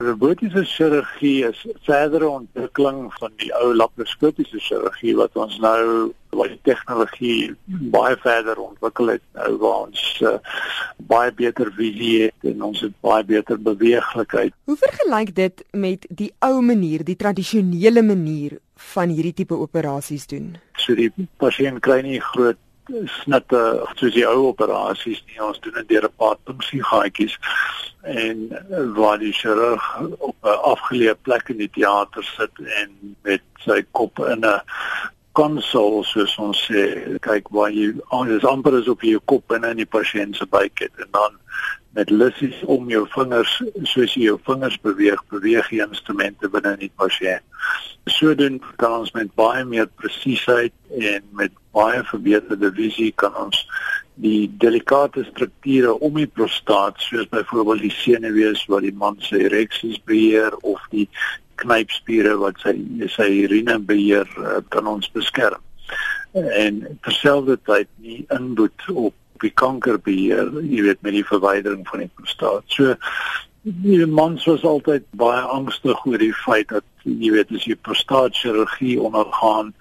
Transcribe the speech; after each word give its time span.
Robotiese 0.00 0.64
chirurgie 0.64 1.44
is 1.44 1.66
verdere 1.84 2.28
ontwikkeling 2.28 3.10
van 3.18 3.32
die 3.36 3.50
ou 3.58 3.74
laparoskopiese 3.76 4.56
chirurgie 4.64 5.12
wat 5.18 5.34
ons 5.36 5.58
nou 5.60 5.82
waar 6.32 6.48
die 6.48 6.60
tegnologie 6.64 7.50
baie 7.92 8.16
verder 8.22 8.56
ontwikkel 8.62 9.12
het 9.12 9.22
nou 9.36 9.50
waar 9.60 9.82
ons 9.82 10.04
uh, 10.24 10.38
baie 11.10 11.34
beter 11.36 11.68
visie 11.76 12.14
het 12.22 12.48
en 12.48 12.64
ons 12.70 12.80
het 12.86 12.94
baie 13.04 13.26
beter 13.28 13.60
beweeglikheid. 13.60 14.56
Hoe 14.64 14.78
vergelyk 14.86 15.34
dit 15.36 15.60
met 15.76 16.08
die 16.08 16.30
ou 16.48 16.62
manier, 16.64 17.04
die 17.04 17.18
tradisionele 17.20 18.00
manier 18.00 18.56
van 18.94 19.12
hierdie 19.12 19.36
tipe 19.42 19.60
operasies 19.60 20.24
doen? 20.32 20.54
So 20.80 20.96
die 20.96 21.12
pasiënt 21.44 21.84
kry 21.84 22.00
nie 22.08 22.22
groot 22.32 22.56
snitte 22.88 23.86
soos 23.96 24.14
die 24.14 24.26
ou 24.28 24.48
operasies 24.48 25.22
nie. 25.26 25.40
Ons 25.42 25.60
doen 25.60 25.72
dit 25.72 25.88
deur 25.88 26.08
'n 26.08 26.16
paar 26.16 26.36
punksiegaatjies 26.44 27.38
en 28.02 28.48
waar 28.94 29.18
die 29.18 29.32
chirurg 29.32 29.84
op 30.18 30.36
'n 30.42 30.62
afgeleë 30.72 31.16
plek 31.22 31.48
in 31.48 31.58
die 31.58 31.70
teater 31.70 32.24
sit 32.24 32.52
en 32.80 33.16
met 33.22 33.42
sy 33.64 33.84
kop 33.90 34.18
in 34.18 34.44
'n 34.44 34.60
konsol 35.40 36.02
soos 36.04 36.32
ons 36.42 36.58
sê 36.68 36.82
kyk 37.24 37.46
waar 37.56 37.72
jy 37.72 37.94
alles 38.16 38.44
amper 38.44 38.76
is 38.80 38.88
op 38.92 39.04
jou 39.06 39.20
kop 39.32 39.54
en 39.56 39.64
in 39.70 39.78
die 39.80 39.88
pasiënt 39.88 40.36
se 40.36 40.46
buik 40.56 40.82
het 40.84 41.04
en 41.04 41.08
dan 41.16 41.38
met 41.96 42.10
lissies 42.12 42.58
om 42.74 42.90
jou 42.92 43.06
vingers 43.14 43.54
soos 43.92 44.16
jy 44.18 44.26
jou 44.28 44.36
vingers 44.46 44.76
beweeg 44.84 45.22
beweeg 45.32 45.70
die 45.72 45.80
instrumente 45.82 46.50
binne 46.52 46.74
in 46.76 46.84
die 46.84 46.92
pasiënt. 47.02 47.46
Sodoende 48.10 48.76
kan 48.82 49.00
ons 49.00 49.14
met 49.16 49.32
baie 49.38 49.64
meer 49.64 49.88
presisieheid 50.02 50.76
en 51.00 51.24
met 51.40 51.56
baie 51.76 52.04
verbeterde 52.10 52.70
visie 52.76 53.10
kan 53.22 53.34
ons 53.40 53.64
die 54.20 54.50
delikate 54.60 55.24
strukture 55.30 55.96
om 56.04 56.20
die 56.20 56.28
prostaat 56.28 57.00
soos 57.00 57.28
byvoorbeeld 57.32 57.86
die 57.88 57.94
senuwees 57.96 58.66
wat 58.68 58.84
die 58.84 58.96
man 59.04 59.16
se 59.24 59.40
ereksies 59.48 60.00
beheer 60.04 60.56
of 60.60 60.84
die 60.92 61.08
knypspiere 61.62 62.36
wat 62.40 62.60
sy 62.64 62.74
sy 63.14 63.28
urine 63.44 63.78
beheer 63.78 64.28
eh, 64.40 64.60
kan 64.74 64.88
ons 64.90 65.10
beskerm. 65.16 65.62
En 66.32 66.84
terselfdertyd 67.02 67.88
nie 68.04 68.20
inboet 68.30 68.86
op 68.94 69.14
die 69.42 69.52
kankerbeheer 69.56 70.52
jy 70.60 70.84
weet 70.84 71.00
met 71.02 71.16
die 71.16 71.26
verwydering 71.26 71.86
van 71.88 72.04
die 72.04 72.12
prostaat. 72.14 72.64
So 72.68 72.94
die 73.62 74.06
mans 74.06 74.46
was 74.48 74.64
altyd 74.64 75.04
baie 75.20 75.40
angstig 75.52 76.06
oor 76.06 76.20
die 76.20 76.34
feit 76.44 76.70
dat 76.72 76.86
jy 77.04 77.32
weet 77.34 77.52
as 77.56 77.66
jy 77.68 77.76
prostaatchirurgie 77.84 78.96
ondergaan 79.00 79.74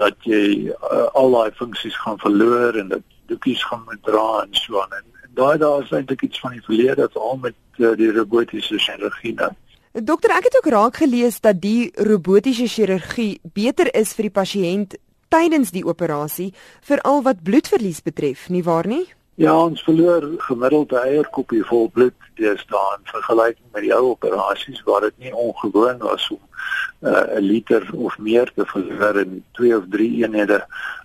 dat 0.00 0.16
jy 0.26 0.70
uh, 0.70 1.06
al 1.14 1.34
daai 1.36 1.54
funksies 1.58 1.96
gaan 2.02 2.18
verloor 2.22 2.78
en 2.80 2.88
dat 2.96 3.04
doekies 3.30 3.62
gaan 3.64 3.84
moet 3.86 4.02
dra 4.02 4.42
en 4.42 4.56
so 4.58 4.80
aan. 4.82 4.96
En, 4.98 5.04
en 5.22 5.34
daai 5.38 5.58
daar 5.62 5.84
is 5.84 5.92
eintlik 5.94 6.24
iets 6.26 6.40
van 6.42 6.56
die 6.56 6.64
verlede 6.66 7.06
veral 7.12 7.38
met 7.42 7.54
uh, 7.78 7.92
die 7.98 8.10
robotiese 8.12 8.78
chirurgie 8.78 9.34
dan. 9.38 9.54
Dokter, 10.02 10.32
ek 10.34 10.48
het 10.48 10.56
ook 10.58 10.66
raak 10.72 10.96
gelees 10.98 11.36
dat 11.38 11.60
die 11.62 11.92
robotiese 11.94 12.66
chirurgie 12.66 13.38
beter 13.54 13.86
is 13.94 14.10
vir 14.18 14.26
die 14.26 14.32
pasiënt 14.34 14.96
tydens 15.30 15.70
die 15.70 15.84
operasie 15.86 16.48
veral 16.82 17.22
wat 17.22 17.44
bloedverlies 17.46 18.00
betref, 18.02 18.48
nie 18.50 18.64
waar 18.66 18.88
nie? 18.90 19.04
Ja, 19.38 19.54
ons 19.54 19.84
verloor 19.86 20.26
gemiddeld 20.48 20.90
'n 20.90 21.06
eierkoppie 21.06 21.62
vol 21.70 21.86
bloed 21.94 22.18
deesdae 22.34 22.98
in 22.98 23.06
vergelyking 23.06 23.70
met 23.70 23.82
die 23.86 23.94
ou 23.94 24.10
operasies 24.10 24.82
waar 24.82 25.00
dit 25.00 25.18
nie 25.18 25.34
ongewoon 25.34 25.98
was 25.98 26.26
om 26.30 26.42
uh, 27.00 27.38
'n 27.38 27.44
liter 27.44 27.82
of 27.92 28.18
meer 28.18 28.50
te 28.54 28.64
verloor 28.66 29.20
in 29.20 29.42
2 29.52 29.76
of 29.76 29.84
3 29.90 30.24
eenhede 30.24 30.64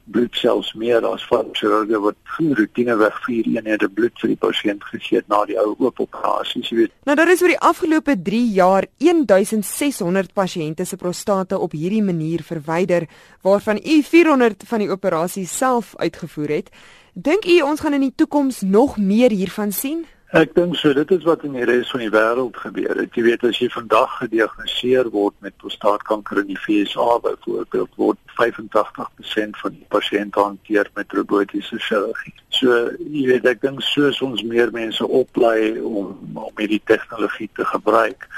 bloed 0.10 0.36
selfs 0.36 0.74
meer 0.74 1.06
as 1.06 1.24
van 1.30 1.50
chirurgie 1.54 2.00
wat 2.02 2.16
roetineweg 2.38 3.18
4 3.26 3.50
eenhede 3.56 3.90
bloed 3.90 4.16
vir 4.22 4.34
die 4.34 4.40
pasiënt 4.42 4.84
gegee 4.92 5.20
het 5.20 5.28
na 5.30 5.44
die 5.46 5.58
ou 5.60 5.76
oop 5.78 6.00
operasies, 6.00 6.70
jy 6.72 6.78
weet. 6.84 6.94
Nou 7.06 7.16
daar 7.20 7.32
is 7.32 7.44
oor 7.44 7.54
die 7.54 7.66
afgelope 7.72 8.16
3 8.30 8.42
jaar 8.56 8.88
1600 8.98 10.34
pasiënte 10.34 10.86
se 10.86 10.98
prostate 10.98 11.60
op 11.60 11.76
hierdie 11.78 12.04
manier 12.04 12.44
verwyder 12.44 13.08
waarvan 13.46 13.82
u 13.84 14.02
400 14.04 14.64
van 14.66 14.86
die 14.86 14.90
operasies 14.90 15.58
self 15.58 15.94
uitgevoer 15.98 16.56
het. 16.60 16.72
Dink 17.14 17.46
u 17.46 17.62
ons 17.62 17.82
gaan 17.84 17.98
in 17.98 18.08
die 18.08 18.16
toekoms 18.16 18.62
nog 18.62 18.98
meer 18.98 19.32
hiervan 19.32 19.72
sien? 19.72 20.06
Ek 20.30 20.52
dink 20.54 20.76
so, 20.78 20.92
dit 20.94 21.10
is 21.10 21.24
wat 21.26 21.42
in 21.42 21.56
die 21.58 21.66
res 21.66 21.90
van 21.90 22.04
die 22.04 22.12
wêreld 22.14 22.58
gebeur. 22.62 23.00
Het. 23.00 23.16
Jy 23.18 23.24
weet 23.26 23.46
as 23.48 23.58
jy 23.58 23.66
vandag 23.74 24.12
gediagnoseer 24.20 25.08
word 25.10 25.34
met 25.42 25.56
prostaatkanker 25.58 26.44
in 26.44 26.52
die 26.52 26.60
VSA 26.62 27.16
byvoorbeeld, 27.24 27.96
word 27.98 28.20
85% 28.38 29.58
van 29.64 29.74
die 29.74 29.88
pasiënte 29.90 30.38
hanteer 30.38 30.92
met 30.94 31.18
robotiese 31.18 31.82
chirurgie. 31.82 32.36
So, 32.54 32.78
jy 33.10 33.26
weet 33.32 33.50
ek 33.50 33.64
dink 33.66 33.82
soos 33.82 34.22
ons 34.22 34.46
meer 34.46 34.70
mense 34.76 35.02
oplei 35.02 35.80
om 35.82 36.14
om 36.38 36.62
hierdie 36.62 36.84
tegnologie 36.86 37.50
te 37.58 37.66
gebruik, 37.66 38.30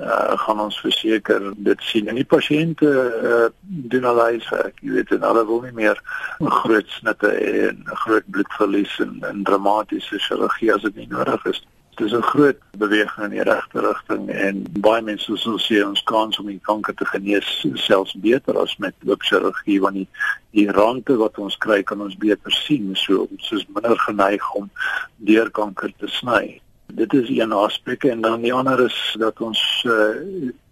uh, 0.00 0.38
gaan 0.44 0.60
ons 0.60 0.80
verseker 0.80 1.50
dit 1.56 1.82
sien. 1.82 2.08
En 2.08 2.18
die 2.18 2.26
pasiënte 2.28 2.90
uh, 3.30 3.48
doen 3.92 4.06
al 4.08 4.22
hy 4.24 4.38
sê 4.46 4.62
jy 4.80 4.94
weet 4.96 5.12
en 5.16 5.26
hulle 5.28 5.44
wil 5.48 5.60
nie 5.66 5.76
meer 5.76 6.00
groot 6.60 6.96
snitte 6.98 7.32
en 7.64 7.82
groot 8.04 8.30
bloedverlies 8.32 8.96
en, 9.04 9.18
en 9.28 9.44
dramatiese 9.48 10.22
chirurgie 10.26 10.72
as 10.74 10.86
dit 10.88 11.02
nie 11.02 11.10
nodig 11.12 11.44
is. 11.52 11.62
Dit 11.98 12.06
is 12.06 12.16
'n 12.16 12.30
groot 12.32 12.60
beweging 12.80 13.24
in 13.26 13.34
die 13.36 13.44
regte 13.44 13.80
rigting 13.84 14.30
en 14.30 14.62
baie 14.86 15.02
mense 15.02 15.36
sou 15.36 15.58
sê 15.60 15.82
ons 15.84 16.02
kans 16.08 16.38
om 16.40 16.46
die 16.48 16.60
kanker 16.70 16.94
te 16.94 17.04
genees 17.04 17.50
selfs 17.74 18.16
beter 18.16 18.56
as 18.56 18.78
met 18.78 18.94
loopchirurgie 19.04 19.80
want 19.84 20.00
die 20.00 20.08
die 20.56 20.70
rande 20.70 21.16
wat 21.16 21.38
ons 21.38 21.58
kry 21.58 21.82
kan 21.82 22.00
ons 22.00 22.16
beter 22.16 22.50
sien. 22.50 22.96
So 22.96 23.28
ons 23.30 23.52
is 23.52 23.66
minder 23.68 23.98
geneig 23.98 24.54
om 24.54 24.70
deur 25.16 25.50
kanker 25.50 25.92
te 25.98 26.08
sny 26.08 26.60
Dit 26.94 27.12
is 27.12 27.28
een 27.28 27.52
aspek 27.52 28.04
en 28.04 28.20
dan 28.20 28.40
die 28.40 28.52
ander 28.52 28.84
is 28.84 29.16
dat 29.18 29.40
ons 29.40 29.84
uh, 29.86 29.92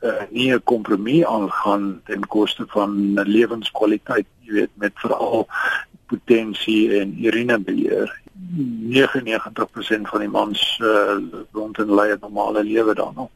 uh, 0.00 0.22
nie 0.30 0.52
'n 0.54 0.62
kompromie 0.64 1.26
aangaan 1.26 2.00
ten 2.04 2.26
koste 2.26 2.64
van 2.68 3.14
lewenskwaliteit, 3.22 4.26
jy 4.40 4.52
weet, 4.52 4.70
met 4.74 4.92
veral 4.94 5.46
potensie 6.06 7.00
en 7.00 7.24
urinebeheer. 7.24 8.20
99% 8.56 10.08
van 10.10 10.20
die 10.20 10.28
mans 10.28 10.78
uh, 10.82 11.16
rond 11.52 11.78
en 11.78 11.94
lei 11.94 12.12
'n 12.12 12.18
normale 12.20 12.64
lewe 12.64 12.94
nog. 13.14 13.30